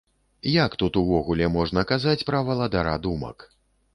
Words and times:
Як 0.51 0.77
тут 0.83 0.93
увогуле 1.01 1.49
можна 1.57 1.83
казаць 1.93 2.25
пра 2.29 2.41
валадара 2.47 2.95
думак? 3.07 3.49